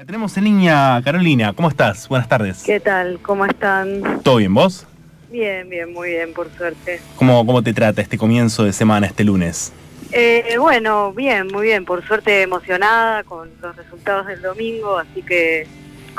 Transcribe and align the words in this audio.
La 0.00 0.06
tenemos 0.06 0.34
en 0.38 0.44
línea, 0.44 0.98
Carolina. 1.04 1.52
¿Cómo 1.52 1.68
estás? 1.68 2.08
Buenas 2.08 2.26
tardes. 2.26 2.62
¿Qué 2.64 2.80
tal? 2.80 3.18
¿Cómo 3.20 3.44
están? 3.44 4.22
¿Todo 4.22 4.36
bien, 4.36 4.54
vos? 4.54 4.86
Bien, 5.30 5.68
bien, 5.68 5.92
muy 5.92 6.12
bien, 6.12 6.32
por 6.32 6.50
suerte. 6.56 7.02
¿Cómo, 7.16 7.44
cómo 7.44 7.62
te 7.62 7.74
trata 7.74 8.00
este 8.00 8.16
comienzo 8.16 8.64
de 8.64 8.72
semana, 8.72 9.06
este 9.06 9.24
lunes? 9.24 9.74
Eh, 10.10 10.56
bueno, 10.58 11.12
bien, 11.12 11.48
muy 11.48 11.66
bien. 11.66 11.84
Por 11.84 12.02
suerte 12.06 12.40
emocionada 12.40 13.24
con 13.24 13.50
los 13.60 13.76
resultados 13.76 14.26
del 14.28 14.40
domingo, 14.40 14.96
así 14.96 15.20
que 15.20 15.66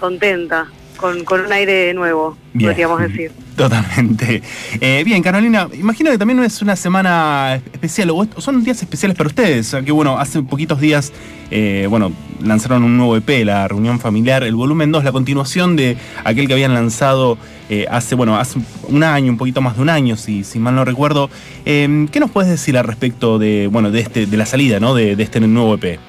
contenta 0.02 0.68
con, 0.98 1.24
con 1.24 1.42
un 1.42 1.54
aire 1.54 1.94
nuevo, 1.94 2.38
podríamos 2.60 3.00
decir. 3.00 3.32
Totalmente. 3.56 4.42
Eh, 4.80 5.04
bien, 5.06 5.22
Carolina, 5.22 5.68
imagino 5.74 6.10
que 6.10 6.18
también 6.18 6.42
es 6.44 6.62
una 6.62 6.76
semana 6.76 7.62
especial, 7.72 8.10
o 8.12 8.28
son 8.38 8.64
días 8.64 8.82
especiales 8.82 9.18
para 9.18 9.28
ustedes, 9.28 9.76
que 9.86 9.92
bueno, 9.92 10.18
hace 10.18 10.42
poquitos 10.42 10.80
días, 10.80 11.12
eh, 11.50 11.86
bueno, 11.90 12.12
lanzaron 12.44 12.84
un 12.84 12.98
nuevo 12.98 13.18
EP, 13.18 13.46
la 13.46 13.68
reunión 13.68 14.00
familiar, 14.00 14.44
el 14.44 14.56
volumen 14.56 14.92
2, 14.92 15.04
la 15.04 15.12
continuación 15.12 15.76
de 15.76 15.98
aquel 16.24 16.48
que 16.48 16.54
habían 16.54 16.74
lanzado 16.74 17.38
eh, 17.70 17.86
hace, 17.90 18.16
bueno, 18.16 18.38
hace 18.38 18.60
un 18.88 19.04
año, 19.04 19.32
un 19.32 19.38
poquito 19.38 19.62
más 19.62 19.76
de 19.76 19.82
un 19.84 19.90
año, 19.90 20.18
si, 20.18 20.44
si 20.44 20.60
mal 20.60 20.76
no 20.76 20.86
recuerdo. 20.86 21.30
¿Qué 21.64 22.20
nos 22.20 22.32
puedes 22.32 22.50
decir 22.50 22.78
al 22.78 22.86
respecto 22.86 23.38
de, 23.38 23.68
bueno, 23.68 23.92
de, 23.92 24.00
este, 24.00 24.26
de 24.26 24.38
la 24.38 24.46
salida, 24.46 24.80
¿no? 24.80 24.96
de, 24.96 25.16
de 25.16 25.24
este 25.24 25.40
nuevo 25.40 25.76
EP? 25.76 26.00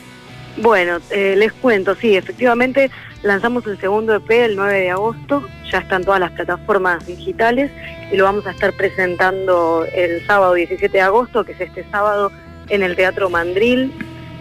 Bueno, 0.59 0.99
les 1.11 1.53
cuento, 1.53 1.95
sí, 1.95 2.15
efectivamente 2.15 2.91
Lanzamos 3.23 3.65
el 3.69 3.79
segundo 3.79 4.17
EP 4.17 4.31
el 4.31 4.57
9 4.57 4.81
de 4.81 4.91
agosto, 4.91 5.47
ya 5.71 5.79
están 5.79 6.03
todas 6.03 6.19
las 6.19 6.33
plataformas 6.33 7.07
digitales 7.07 7.71
y 8.11 8.17
lo 8.17 8.25
vamos 8.25 8.45
a 8.49 8.51
estar 8.51 8.73
presentando 8.73 9.87
el 9.95 10.27
sábado 10.27 10.55
17 10.55 10.93
de 10.93 11.01
agosto, 11.01 11.45
que 11.45 11.53
es 11.53 11.61
este 11.61 11.89
sábado 11.93 12.33
en 12.69 12.83
el 12.83 12.97
Teatro 12.97 13.31
Mandril, 13.31 13.93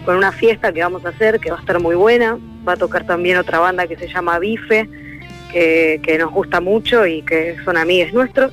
con 0.04 0.16
una 0.16 0.32
fiesta 0.32 0.72
que 0.72 0.82
vamos 0.82 1.04
a 1.04 1.10
hacer 1.10 1.38
que 1.38 1.52
va 1.52 1.58
a 1.58 1.60
estar 1.60 1.78
muy 1.78 1.94
buena. 1.94 2.38
Va 2.66 2.72
a 2.72 2.76
tocar 2.76 3.06
también 3.06 3.38
otra 3.38 3.60
banda 3.60 3.86
que 3.86 3.96
se 3.96 4.08
llama 4.08 4.40
Bife, 4.40 4.88
que, 5.52 6.16
nos 6.18 6.32
gusta 6.32 6.60
mucho 6.60 7.06
y 7.06 7.22
que 7.22 7.56
son 7.64 7.76
amigos 7.76 8.12
nuestros. 8.12 8.52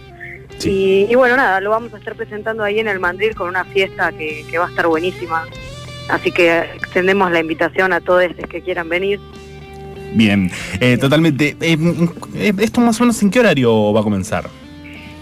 Y, 0.64 1.14
bueno, 1.16 1.38
nada, 1.38 1.60
lo 1.60 1.72
vamos 1.72 1.94
a 1.94 1.98
estar 1.98 2.16
presentando 2.16 2.64
ahí 2.64 2.80
en 2.80 2.88
el 2.88 3.00
Mandril 3.00 3.34
con 3.34 3.48
una 3.48 3.66
fiesta 3.66 4.12
que, 4.12 4.46
que 4.50 4.58
va 4.60 4.68
a 4.68 4.70
estar 4.70 4.86
buenísima. 4.86 5.48
Así 6.10 6.32
que 6.32 6.60
extendemos 6.76 7.32
la 7.32 7.40
invitación 7.40 7.94
a 7.94 8.02
todos 8.02 8.24
los 8.24 8.50
que 8.50 8.62
quieran 8.62 8.90
venir. 8.90 9.20
Bien, 10.14 10.52
eh, 10.80 10.98
totalmente. 10.98 11.56
Eh, 11.62 11.78
eh, 12.36 12.54
¿Esto 12.60 12.82
más 12.82 13.00
o 13.00 13.04
menos 13.04 13.22
en 13.22 13.30
qué 13.30 13.40
horario 13.40 13.94
va 13.94 14.02
a 14.02 14.04
comenzar? 14.04 14.46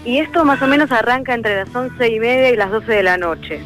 Y 0.04 0.18
esto 0.18 0.44
más 0.44 0.60
o 0.62 0.66
menos 0.66 0.90
arranca 0.90 1.34
entre 1.34 1.56
las 1.56 1.74
once 1.74 2.08
y 2.08 2.18
media 2.18 2.50
y 2.50 2.56
las 2.56 2.70
12 2.70 2.92
de 2.92 3.02
la 3.02 3.18
noche, 3.18 3.60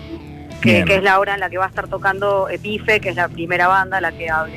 que, 0.60 0.80
es 0.80 1.02
la 1.02 1.20
hora 1.20 1.34
en 1.34 1.40
la 1.40 1.48
que 1.48 1.58
va 1.58 1.66
a 1.66 1.68
estar 1.68 1.86
tocando 1.88 2.48
Epife, 2.48 3.00
que 3.00 3.10
es 3.10 3.16
la 3.16 3.28
primera 3.28 3.68
banda 3.68 4.00
la 4.00 4.10
que 4.10 4.28
hable. 4.28 4.56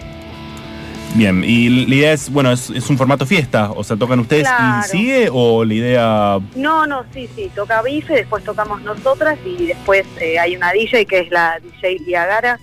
Bien, 1.14 1.44
y 1.46 1.86
la 1.86 1.96
idea 1.96 2.14
es, 2.14 2.30
bueno, 2.30 2.52
es, 2.52 2.90
un 2.90 2.98
formato 2.98 3.26
fiesta, 3.26 3.72
o 3.72 3.84
sea, 3.84 3.96
¿tocan 3.96 4.20
ustedes 4.20 4.48
y 4.50 4.90
sigue 4.90 5.30
o 5.32 5.64
la 5.64 5.74
idea...? 5.74 6.40
No, 6.56 6.86
no, 6.86 7.06
sí, 7.14 7.30
sí, 7.36 7.50
toca 7.56 7.82
Bife, 7.84 8.14
después 8.14 8.44
tocamos 8.44 8.82
nosotras 8.82 9.38
y 9.46 9.68
después 9.68 10.06
hay 10.40 10.58
una 10.58 10.74
DJ 10.74 11.06
que 11.06 11.20
es 11.20 11.32
la 11.32 11.60
DJ 11.62 12.00
Liagara, 12.00 12.60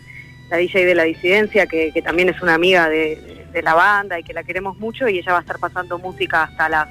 la 0.51 0.57
DJ 0.59 0.85
de 0.85 0.95
la 0.95 1.05
disidencia, 1.05 1.67
que, 1.67 1.93
que 1.95 2.03
también 2.03 2.29
es 2.29 2.43
una 2.43 2.55
amiga 2.55 2.91
de, 2.91 3.42
de 3.53 3.63
la 3.63 3.75
banda 3.75 4.19
y 4.19 4.23
que 4.23 4.33
la 4.33 4.43
queremos 4.43 4.77
mucho 4.79 5.09
y 5.09 5.19
ella 5.19 5.33
va 5.33 5.39
a 5.39 5.43
estar 5.43 5.59
pasando 5.59 5.99
música 5.99 6.45
hasta 6.45 6.69
las 6.69 6.89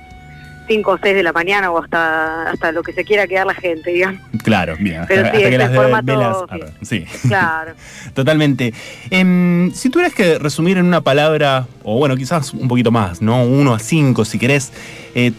5 0.67 0.91
o 0.91 0.97
6 1.01 1.15
de 1.15 1.23
la 1.23 1.33
mañana 1.33 1.71
o 1.71 1.83
hasta 1.83 2.49
hasta 2.49 2.71
lo 2.71 2.83
que 2.83 2.93
se 2.93 3.03
quiera 3.03 3.27
quedar 3.27 3.45
la 3.45 3.53
gente, 3.53 3.91
digamos. 3.91 4.21
Claro, 4.43 4.75
bien. 4.79 5.03
Pero 5.07 5.29
sí, 5.31 5.37
que 5.37 5.57
las 5.57 5.75
formato, 5.75 6.47
sí. 6.81 7.05
Claro. 7.27 7.73
Totalmente. 8.13 8.73
Em, 9.09 9.71
si 9.73 9.89
tuvieras 9.89 10.13
que 10.13 10.39
resumir 10.39 10.77
en 10.77 10.85
una 10.85 11.01
palabra, 11.01 11.67
o 11.83 11.97
bueno, 11.97 12.15
quizás 12.15 12.53
un 12.53 12.67
poquito 12.67 12.91
más, 12.91 13.21
¿no? 13.21 13.43
Uno 13.43 13.73
a 13.73 13.79
cinco, 13.79 14.25
si 14.25 14.39
querés, 14.39 14.71
eh, 15.15 15.33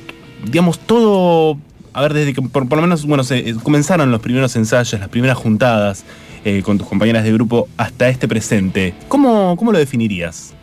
digamos, 0.45 0.79
todo, 0.79 1.59
a 1.93 2.03
ver, 2.03 2.13
desde 2.13 2.35
que 2.35 2.43
por, 2.43 2.71
lo 2.71 2.83
menos, 2.83 3.07
bueno, 3.07 3.25
se, 3.25 3.39
eh, 3.39 3.55
comenzaron 3.63 4.11
los 4.11 4.21
primeros 4.21 4.55
ensayos, 4.57 5.01
las 5.01 5.09
primeras 5.09 5.39
juntadas 5.39 6.05
eh, 6.45 6.63
con 6.63 6.79
tus 6.79 6.87
compañeras 6.87 7.25
de 7.25 7.33
grupo 7.33 7.69
hasta 7.77 8.09
este 8.09 8.29
presente, 8.29 8.95
¿cómo, 9.09 9.57
cómo 9.57 9.73
lo 9.73 9.79
definirías? 9.79 10.55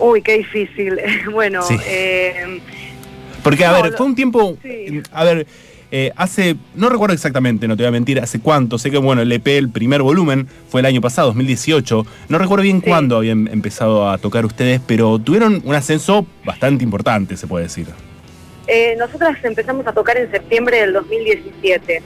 Uy, 0.00 0.22
qué 0.22 0.38
difícil. 0.38 0.98
bueno, 1.32 1.60
eh, 1.86 2.60
porque 3.42 3.64
a 3.64 3.72
ver, 3.72 3.92
fue 3.92 4.06
un 4.06 4.14
tiempo, 4.14 4.56
a 5.12 5.24
ver, 5.24 5.46
eh, 5.92 6.12
hace, 6.16 6.56
no 6.74 6.88
recuerdo 6.88 7.14
exactamente, 7.14 7.66
no 7.66 7.76
te 7.76 7.82
voy 7.82 7.88
a 7.88 7.92
mentir, 7.92 8.20
hace 8.20 8.40
cuánto, 8.40 8.78
sé 8.78 8.90
que 8.90 8.98
bueno, 8.98 9.22
el 9.22 9.32
EP, 9.32 9.46
el 9.48 9.70
primer 9.70 10.02
volumen, 10.02 10.46
fue 10.68 10.80
el 10.80 10.86
año 10.86 11.00
pasado, 11.00 11.28
2018, 11.28 12.06
no 12.28 12.38
recuerdo 12.38 12.62
bien 12.62 12.80
cuándo 12.80 13.16
habían 13.16 13.48
empezado 13.48 14.08
a 14.08 14.18
tocar 14.18 14.44
ustedes, 14.44 14.80
pero 14.86 15.18
tuvieron 15.18 15.62
un 15.64 15.74
ascenso 15.74 16.26
bastante 16.44 16.84
importante, 16.84 17.36
se 17.36 17.46
puede 17.46 17.64
decir. 17.64 17.86
Eh, 18.66 18.94
nosotras 18.98 19.36
empezamos 19.42 19.86
a 19.86 19.92
tocar 19.92 20.16
en 20.16 20.30
septiembre 20.30 20.80
del 20.80 20.92
2017 20.92 22.02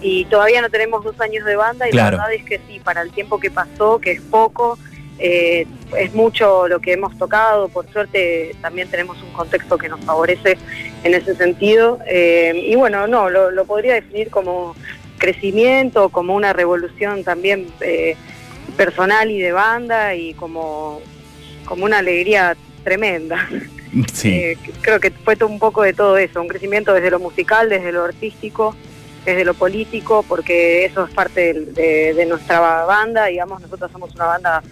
y 0.00 0.26
todavía 0.26 0.60
no 0.62 0.70
tenemos 0.70 1.02
dos 1.02 1.20
años 1.20 1.44
de 1.44 1.56
banda 1.56 1.88
y 1.88 1.92
la 1.92 2.10
verdad 2.10 2.32
es 2.32 2.44
que 2.44 2.60
sí, 2.68 2.78
para 2.78 3.02
el 3.02 3.10
tiempo 3.10 3.40
que 3.40 3.50
pasó, 3.50 3.98
que 3.98 4.12
es 4.12 4.20
poco, 4.20 4.78
eh, 5.18 5.66
es 5.96 6.12
mucho 6.14 6.66
lo 6.66 6.80
que 6.80 6.92
hemos 6.92 7.16
tocado, 7.16 7.68
por 7.68 7.88
suerte 7.90 8.54
también 8.60 8.88
tenemos 8.88 9.22
un 9.22 9.32
contexto 9.32 9.78
que 9.78 9.88
nos 9.88 10.00
favorece 10.04 10.58
en 11.04 11.14
ese 11.14 11.36
sentido. 11.36 11.98
Eh, 12.06 12.66
y 12.68 12.74
bueno, 12.74 13.06
no, 13.06 13.30
lo, 13.30 13.64
podría 13.64 13.94
definir 13.94 14.30
como 14.30 14.74
crecimiento, 15.18 16.08
como 16.08 16.34
una 16.34 16.52
revolución 16.52 17.22
también 17.22 17.68
eh, 17.80 18.16
personal 18.76 19.30
y 19.30 19.40
de 19.40 19.52
banda 19.52 20.14
y 20.14 20.34
como, 20.34 21.00
como 21.64 21.84
una 21.84 21.98
alegría 21.98 22.56
tremenda. 22.82 23.48
creo 24.80 24.98
que 24.98 25.12
fue 25.12 25.36
un 25.46 25.60
poco 25.60 25.82
de 25.82 25.92
todo 25.92 26.18
eso, 26.18 26.42
un 26.42 26.48
crecimiento 26.48 26.92
desde 26.92 27.12
lo 27.12 27.20
musical, 27.20 27.68
desde 27.68 27.92
lo 27.92 28.02
artístico, 28.02 28.74
desde 29.24 29.44
lo 29.44 29.54
político, 29.54 30.24
porque 30.28 30.84
eso 30.84 31.04
es 31.04 31.14
parte 31.14 31.54
de 31.54 32.26
nuestra 32.28 32.58
banda, 32.84 33.26
digamos, 33.26 33.62
nosotros 33.62 33.90
somos 33.92 34.12
una 34.16 34.26
banda 34.26 34.62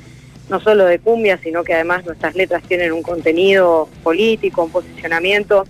no 0.49 0.61
solo 0.61 0.85
de 0.85 0.99
cumbia, 0.99 1.39
sino 1.43 1.65
que 1.65 1.75
además 1.75 2.05
nuestras 2.05 2.35
letras 2.35 2.63
tienen 2.65 2.93
un 2.93 3.03
contenido 3.03 3.89
político, 4.03 4.65
un 4.65 4.71
posicionamiento. 4.71 5.67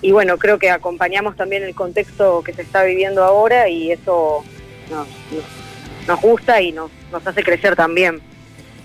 Y 0.00 0.12
bueno, 0.12 0.36
creo 0.38 0.58
que 0.58 0.70
acompañamos 0.70 1.36
también 1.36 1.62
el 1.62 1.74
contexto 1.74 2.42
que 2.42 2.52
se 2.52 2.62
está 2.62 2.82
viviendo 2.82 3.22
ahora 3.22 3.68
y 3.68 3.92
eso 3.92 4.44
nos, 4.90 6.20
gusta 6.20 6.60
y 6.60 6.72
nos, 6.72 6.90
hace 7.24 7.42
crecer 7.42 7.76
también. 7.76 8.20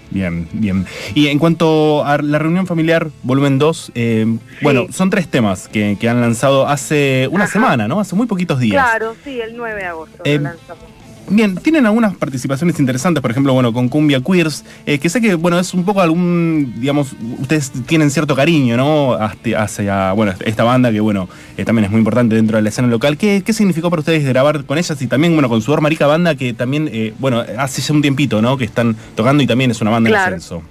Bien, 0.10 0.48
bien. 0.54 0.86
Y 1.16 1.28
en 1.28 1.38
cuanto 1.38 2.06
a 2.06 2.18
la 2.22 2.40
reunión 2.40 2.66
familiar, 2.66 3.10
volumen 3.24 3.60
2, 3.60 3.92
eh, 3.96 4.26
bueno, 4.62 4.88
son 4.92 5.10
tres 5.10 5.28
temas 5.28 5.68
que, 5.68 5.98
han 6.08 6.22
lanzado 6.22 6.68
hace 6.68 7.28
una 7.32 7.48
semana, 7.48 7.88
¿no? 7.88 8.00
Hace 8.00 8.16
muy 8.16 8.28
poquitos 8.28 8.60
días. 8.60 8.82
Claro, 8.84 9.16
sí, 9.24 9.42
el 9.42 9.58
9 9.58 9.80
de 9.80 9.86
agosto 9.86 10.18
lo 10.24 10.32
eh, 10.32 10.40
lanzamos. 10.40 10.98
Bien, 11.30 11.58
tienen 11.58 11.86
algunas 11.86 12.16
participaciones 12.16 12.80
interesantes, 12.80 13.22
por 13.22 13.32
ejemplo, 13.32 13.52
bueno, 13.52 13.74
con 13.74 13.90
Cumbia 13.90 14.22
Queers, 14.22 14.64
eh, 14.86 14.98
que 14.98 15.10
sé 15.10 15.20
que, 15.20 15.36
bueno, 15.36 15.60
es 15.60 15.74
un 15.74 15.84
poco 15.84 16.02
algún, 16.02 16.76
digamos, 16.78 17.16
ustedes 17.40 17.72
tienen 17.86 18.10
cierto 18.12 18.34
cariño, 18.34 18.78
¿no? 18.78 19.14
Hacia, 19.14 20.14
bueno, 20.14 20.34
esta 20.46 20.64
banda 20.64 20.92
que, 20.92 21.02
bueno, 21.02 21.28
eh, 21.58 21.66
también 21.66 21.86
es 21.86 21.92
muy 21.92 22.00
importante 22.00 22.36
dentro 22.36 22.56
de 22.56 22.64
la 22.64 22.70
escena 22.70 22.88
local. 22.88 23.18
¿Qué, 23.18 23.44
¿Qué, 23.46 23.52
significó 23.52 23.90
para 23.90 24.00
ustedes 24.00 24.26
grabar 24.26 24.64
con 24.64 24.78
ellas 24.78 25.02
y 25.02 25.08
también, 25.08 25.34
bueno, 25.34 25.50
con 25.50 25.62
su 25.62 25.76
Marica 25.78 26.08
Banda, 26.08 26.36
que 26.36 26.54
también, 26.54 26.90
eh, 26.94 27.14
bueno, 27.20 27.44
hace 27.58 27.82
ya 27.82 27.94
un 27.94 28.02
tiempito, 28.02 28.42
¿no? 28.42 28.58
Que 28.58 28.64
están 28.64 28.96
tocando 29.16 29.44
y 29.44 29.48
también 29.48 29.72
es 29.72 29.82
una 29.82 29.92
banda 29.92 30.10
de 30.10 30.16
ascenso. 30.16 30.64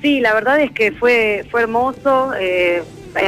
Sí, 0.00 0.20
la 0.20 0.32
verdad 0.32 0.60
es 0.60 0.70
que 0.70 0.92
fue, 0.92 1.44
fue 1.50 1.62
hermoso. 1.62 2.30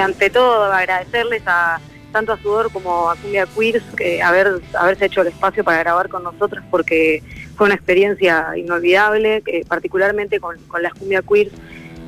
ante 0.00 0.30
todo, 0.30 0.72
agradecerles 0.72 1.42
a 1.46 1.80
tanto 2.16 2.32
a 2.32 2.38
Sudor 2.38 2.72
como 2.72 3.10
a 3.10 3.16
Cumbia 3.16 3.44
Queers 3.44 3.84
que 3.94 4.22
haber, 4.22 4.62
haberse 4.72 5.04
hecho 5.04 5.20
el 5.20 5.26
espacio 5.26 5.62
para 5.62 5.80
grabar 5.80 6.08
con 6.08 6.22
nosotros 6.22 6.64
porque 6.70 7.22
fue 7.54 7.66
una 7.66 7.74
experiencia 7.74 8.56
inolvidable, 8.56 9.42
particularmente 9.68 10.40
con, 10.40 10.56
con 10.66 10.82
las 10.82 10.94
Cumbia 10.94 11.20
Queers. 11.20 11.52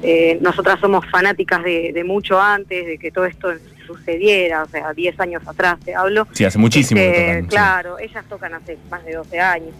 Eh, 0.03 0.39
nosotras 0.41 0.81
somos 0.81 1.05
fanáticas 1.11 1.63
de, 1.63 2.03
mucho 2.07 2.41
antes, 2.41 2.87
de 2.87 2.97
que 2.97 3.11
todo 3.11 3.27
esto 3.27 3.51
sucediera, 3.87 4.63
o 4.63 4.69
sea, 4.69 4.95
10 4.95 5.21
años 5.21 5.47
atrás 5.47 5.79
te 5.85 5.95
hablo. 5.95 6.27
Sí, 6.33 6.47
hace 6.47 6.57
muchísimo. 6.57 7.03
Este, 7.03 7.47
claro, 7.47 7.99
ellas 7.99 8.25
tocan 8.31 8.55
hace 8.55 8.79
más 8.89 9.05
de 9.05 9.13
12 9.13 9.39
años. 9.41 9.75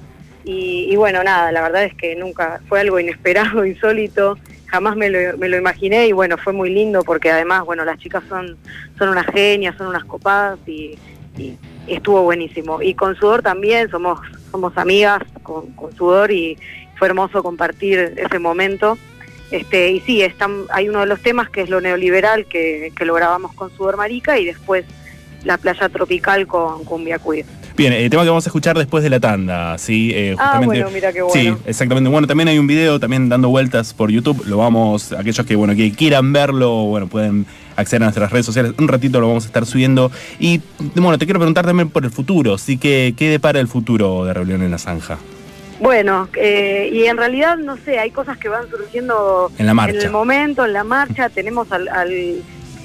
Y, 0.45 0.89
y, 0.93 0.97
bueno, 0.97 1.25
nada, 1.25 1.51
la 1.53 1.63
verdad 1.63 1.85
es 1.85 1.95
que 1.95 2.17
nunca 2.17 2.61
fue 2.69 2.81
algo 2.81 3.01
inesperado, 3.01 3.65
insólito 3.65 4.37
jamás 4.69 4.97
me 4.97 5.11
lo, 5.11 5.57
imaginé 5.57 6.07
y 6.07 6.13
bueno, 6.13 6.37
fue 6.39 6.53
muy 6.53 6.71
lindo 6.71 7.03
porque 7.03 7.31
además, 7.31 7.65
bueno, 7.65 7.85
las 7.85 7.99
chicas 7.99 8.23
son, 8.29 8.57
son 8.99 9.09
unas 9.09 9.27
genias, 9.27 9.77
son 9.77 9.89
unas 9.89 10.05
copadas 10.05 10.59
y, 10.67 10.99
estuvo 11.87 12.23
buenísimo. 12.23 12.83
Y 12.83 12.95
con 12.95 13.15
Sudor 13.15 13.43
también, 13.43 13.89
somos, 13.91 14.19
somos 14.51 14.77
amigas 14.77 15.23
con, 15.43 15.73
Sudor 15.97 16.33
y 16.33 16.59
fue 16.97 17.09
hermoso 17.09 17.43
compartir 17.43 18.15
ese 18.17 18.39
momento. 18.39 18.99
Este, 19.53 19.93
y 19.93 20.01
sí, 20.01 20.21
están, 20.23 20.65
hay 20.71 20.89
uno 20.89 21.01
de 21.01 21.07
los 21.07 21.23
temas 21.23 21.49
que 21.49 21.63
es 21.63 21.71
lo 21.71 21.81
neoliberal 21.81 22.45
que, 22.47 22.93
que 22.95 23.05
lo 23.05 23.15
grabamos 23.15 23.55
con 23.55 23.71
Sudor 23.71 23.97
Marica 23.97 24.39
y 24.39 24.45
después 24.45 24.85
la 25.45 25.57
playa 25.57 25.89
tropical 25.89 26.47
con 26.47 26.85
Cumbia 26.85 27.19
Queer. 27.19 27.47
Bien, 27.79 27.93
el 27.93 28.11
tema 28.11 28.25
que 28.25 28.29
vamos 28.29 28.45
a 28.45 28.49
escuchar 28.49 28.77
después 28.77 29.05
de 29.05 29.11
la 29.11 29.21
tanda, 29.21 29.79
¿sí? 29.79 30.11
Eh, 30.13 30.35
ah, 30.37 30.61
bueno, 30.65 30.91
mira 30.91 31.13
qué 31.13 31.23
bueno. 31.23 31.41
Sí, 31.41 31.63
exactamente. 31.65 32.11
Bueno, 32.11 32.27
también 32.27 32.49
hay 32.49 32.59
un 32.59 32.67
video 32.67 32.99
también 32.99 33.29
dando 33.29 33.51
vueltas 33.51 33.95
por 33.95 34.11
YouTube. 34.11 34.45
Lo 34.47 34.57
vamos, 34.57 35.13
aquellos 35.13 35.47
que, 35.47 35.55
bueno, 35.55 35.77
que 35.77 35.93
quieran 35.93 36.33
verlo, 36.33 36.87
bueno, 36.87 37.07
pueden 37.07 37.47
acceder 37.77 38.03
a 38.03 38.07
nuestras 38.07 38.33
redes 38.33 38.47
sociales. 38.47 38.73
Un 38.79 38.89
ratito 38.89 39.21
lo 39.21 39.29
vamos 39.29 39.45
a 39.45 39.47
estar 39.47 39.65
subiendo. 39.65 40.11
Y, 40.41 40.61
bueno, 40.97 41.19
te 41.19 41.25
quiero 41.25 41.39
preguntar 41.39 41.67
también 41.67 41.89
por 41.89 42.05
el 42.05 42.11
futuro, 42.11 42.59
¿sí? 42.59 42.79
¿Qué, 42.79 43.15
qué 43.17 43.31
depara 43.31 43.61
el 43.61 43.69
futuro 43.69 44.25
de 44.25 44.35
Rebelión 44.35 44.63
en 44.63 44.73
la 44.73 44.79
Zanja? 44.79 45.17
Bueno, 45.79 46.29
eh, 46.35 46.91
y 46.93 47.05
en 47.05 47.17
realidad, 47.17 47.59
no 47.59 47.77
sé, 47.77 48.01
hay 48.01 48.11
cosas 48.11 48.39
que 48.39 48.49
van 48.49 48.69
surgiendo 48.69 49.53
en, 49.57 49.67
la 49.67 49.85
el 49.85 50.11
momento, 50.11 50.65
en 50.65 50.73
la 50.73 50.83
marcha. 50.83 51.29
Tenemos 51.29 51.71
al 51.71 51.89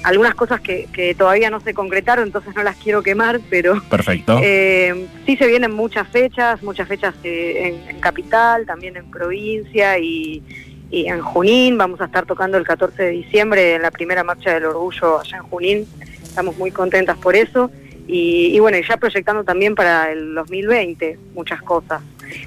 algunas 0.04 0.34
cosas 0.34 0.60
que, 0.60 1.14
todavía 1.18 1.50
no 1.50 1.60
se 1.60 1.72
concretaron, 1.72 2.26
entonces 2.26 2.54
no 2.54 2.62
las 2.62 2.76
quiero 2.76 3.02
quemar, 3.02 3.40
pero 3.50 3.82
Perfecto. 3.88 4.40
Eh, 4.44 5.06
sí 5.24 5.36
se 5.36 5.46
vienen 5.46 5.72
muchas 5.72 6.06
fechas, 6.08 6.62
muchas 6.62 6.86
fechas 6.86 7.14
eh, 7.24 7.80
en, 7.88 7.98
capital, 8.00 8.66
también 8.66 8.96
en 8.96 9.10
provincia 9.10 9.98
y, 9.98 10.42
en 10.90 11.20
Junín. 11.22 11.78
Vamos 11.78 12.00
a 12.00 12.04
estar 12.04 12.26
tocando 12.26 12.58
el 12.58 12.64
14 12.64 13.02
de 13.02 13.10
diciembre 13.10 13.74
en 13.74 13.82
la 13.82 13.90
primera 13.90 14.22
marcha 14.22 14.52
del 14.52 14.66
orgullo 14.66 15.20
allá 15.20 15.38
en 15.38 15.42
Junín. 15.44 15.86
Estamos 16.22 16.56
muy 16.58 16.70
contentas 16.70 17.16
por 17.16 17.34
eso. 17.34 17.70
Y, 18.06 18.58
bueno, 18.60 18.76
ya 18.86 18.98
proyectando 18.98 19.42
también 19.42 19.74
para 19.74 20.12
el 20.12 20.34
2020 20.34 21.18
muchas 21.34 21.62
cosas. 21.62 22.02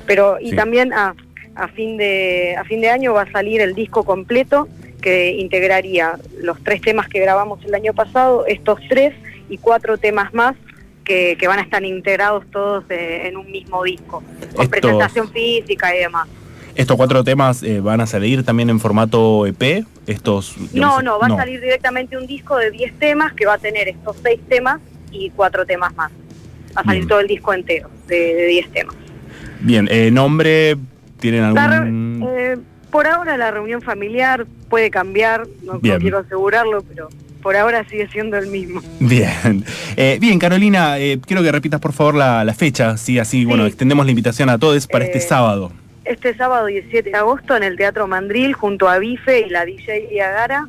Pero 0.06 0.38
y 0.40 0.56
también 0.56 0.94
a, 0.94 1.16
a, 1.56 1.68
fin 1.70 1.98
de, 1.98 2.56
a 2.58 2.64
fin 2.64 2.80
de 2.80 2.90
año 2.90 3.14
va 3.14 3.24
a 3.24 3.32
salir 3.32 3.60
el 3.60 3.74
disco 3.74 4.04
completo 4.04 4.70
que 5.02 5.32
integraría 5.32 6.18
los 6.42 6.62
tres 6.64 6.82
temas 6.82 7.08
que 7.08 7.20
grabamos 7.20 7.64
el 7.66 7.74
año 7.74 7.94
pasado, 7.94 8.46
estos 8.48 8.80
tres 8.90 9.14
y 9.50 9.58
cuatro 9.58 9.98
temas 9.98 10.34
más 10.34 10.56
que, 11.04 11.38
van 11.48 11.60
a 11.60 11.62
estar 11.62 11.84
integrados 11.84 12.46
todos 12.52 12.84
eh, 12.90 13.28
en 13.28 13.38
un 13.38 13.50
mismo 13.50 13.84
disco, 13.84 14.24
con 14.56 14.68
presentación 14.68 15.30
física 15.32 15.96
y 15.96 16.00
demás. 16.00 16.28
¿Estos 16.76 16.96
cuatro 16.96 17.24
temas 17.24 17.64
eh, 17.64 17.80
van 17.80 18.02
a 18.02 18.08
salir 18.08 18.44
también 18.44 18.70
en 18.70 18.80
formato 18.80 19.48
EP? 19.48 19.86
Estos, 20.06 20.56
no, 20.74 21.02
no, 21.02 21.20
va 21.20 21.28
a 21.28 21.36
salir 21.36 21.60
directamente 21.60 22.18
un 22.18 22.28
disco 22.28 22.56
de 22.58 22.72
10 22.72 23.00
temas 23.00 23.34
que 23.34 23.46
va 23.46 23.56
a 23.56 23.58
tener 23.58 23.88
estos 23.88 24.16
seis 24.24 24.40
temas 24.48 24.80
y 25.12 25.32
cuatro 25.32 25.66
temas 25.66 25.96
más. 25.96 26.12
Va 26.78 26.82
a 26.82 26.84
salir 26.84 27.08
todo 27.08 27.20
el 27.20 27.28
disco 27.28 27.54
entero 27.54 27.90
de 28.08 28.46
10 28.48 28.72
temas. 28.72 28.96
Bien, 29.60 29.88
eh, 29.92 30.12
nombre, 30.12 30.78
¿tienen 31.20 31.44
algún...? 31.44 32.77
Por 32.92 33.08
ahora 33.08 33.38
la 33.38 33.52
reunión 33.52 33.82
familiar 33.82 34.46
puede 34.70 34.90
cambiar, 34.90 35.48
no, 35.64 35.80
quiero 35.80 36.20
asegurarlo, 36.20 36.84
pero 36.84 37.10
por 37.42 37.56
ahora 37.56 37.86
sigue 37.90 38.08
siendo 38.10 38.38
el 38.38 38.48
mismo. 38.48 38.82
Bien, 39.00 39.64
eh, 39.96 40.18
bien 40.20 40.40
Carolina, 40.40 40.98
eh, 41.00 41.20
quiero 41.26 41.44
que 41.44 41.52
repitas 41.52 41.80
por 41.80 41.94
favor 41.94 42.16
la, 42.16 42.54
fecha, 42.54 42.98
sí, 42.98 43.20
así, 43.20 43.46
bueno, 43.46 43.66
extendemos 43.66 44.06
la 44.06 44.12
invitación 44.12 44.50
a 44.50 44.58
todos 44.58 44.88
para 44.88 45.06
este 45.06 45.20
eh, 45.20 45.22
sábado. 45.22 45.72
Este 46.06 46.36
sábado 46.36 46.68
17 46.68 47.10
de 47.10 47.18
agosto 47.18 47.56
en 47.56 47.64
el 47.64 47.76
Teatro 47.76 48.08
Mandril 48.08 48.54
junto 48.54 48.88
a 48.88 48.98
Bife 48.98 49.42
y 49.42 49.50
la 49.50 49.66
DJ 49.66 50.22
Agara. 50.22 50.68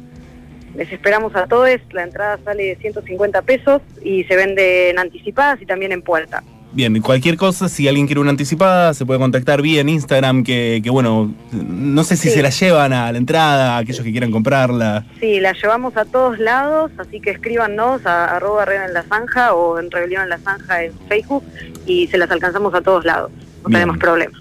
Les 0.74 0.92
esperamos 0.92 1.34
a 1.34 1.46
todos, 1.46 1.68
la 1.92 2.02
entrada 2.02 2.38
sale 2.44 2.64
de 2.64 2.76
150 2.76 3.42
pesos 3.42 3.80
y 4.02 4.24
se 4.24 4.36
vende 4.36 4.90
en 4.90 4.98
anticipadas 4.98 5.60
y 5.62 5.66
también 5.66 5.92
en 5.92 6.02
puerta. 6.02 6.42
Bien, 6.70 7.00
cualquier 7.00 7.36
cosa, 7.36 7.68
si 7.68 7.88
alguien 7.88 8.06
quiere 8.06 8.20
una 8.20 8.30
anticipada, 8.30 8.92
se 8.92 9.06
puede 9.06 9.18
contactar 9.18 9.62
vía 9.62 9.80
en 9.80 9.88
Instagram, 9.88 10.44
que, 10.44 10.82
bueno, 10.90 11.34
no 11.52 12.04
sé 12.04 12.16
si 12.16 12.28
se 12.28 12.42
la 12.42 12.50
llevan 12.50 12.92
a 12.92 13.10
la 13.10 13.18
entrada, 13.18 13.78
aquellos 13.78 14.02
que 14.02 14.10
quieran 14.10 14.30
comprarla. 14.30 15.06
Sí, 15.18 15.40
la 15.40 15.54
llevamos 15.54 15.96
a 15.96 16.04
todos 16.04 16.38
lados, 16.38 16.90
así 16.98 17.20
que 17.20 17.30
escríbanos 17.30 18.04
a 18.04 18.36
arroba 18.36 18.64
en 18.64 18.92
la 18.92 19.02
zanja 19.02 19.54
o 19.54 19.78
en 19.78 19.90
Rebelión 19.90 20.24
en 20.24 20.28
la 20.28 20.38
zanja 20.38 20.84
en 20.84 20.92
Facebook 21.08 21.42
y 21.86 22.06
se 22.08 22.18
las 22.18 22.30
alcanzamos 22.30 22.74
a 22.74 22.82
todos 22.82 23.04
lados, 23.04 23.30
no 23.64 23.70
tenemos 23.70 23.96
problema. 23.96 24.38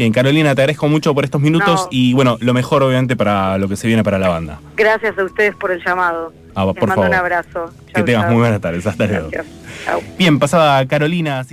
Bien, 0.00 0.14
Carolina, 0.14 0.54
te 0.54 0.62
agradezco 0.62 0.88
mucho 0.88 1.14
por 1.14 1.24
estos 1.24 1.42
minutos 1.42 1.86
y 1.90 2.14
bueno, 2.14 2.38
lo 2.40 2.54
mejor 2.54 2.82
obviamente 2.82 3.16
para 3.16 3.58
lo 3.58 3.68
que 3.68 3.76
se 3.76 3.86
viene 3.86 4.02
para 4.02 4.18
la 4.18 4.28
banda. 4.28 4.58
Gracias 4.74 5.18
a 5.18 5.24
ustedes 5.24 5.54
por 5.56 5.70
el 5.72 5.84
llamado. 5.84 6.32
Ah, 6.54 6.64
por 6.72 6.88
mando 6.88 7.02
un 7.02 7.12
abrazo. 7.12 7.70
que 7.94 8.02
tengas 8.02 8.30
muy 8.30 8.40
buenas 8.40 8.62
tardes. 8.62 8.86
Hasta 8.86 9.06
luego. 9.06 9.28
Bien, 10.16 10.38
pasaba 10.38 10.86
Carolina. 10.86 11.44